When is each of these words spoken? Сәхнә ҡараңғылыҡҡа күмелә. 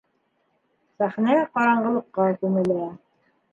Сәхнә 1.03 1.37
ҡараңғылыҡҡа 1.59 2.29
күмелә. 2.43 2.83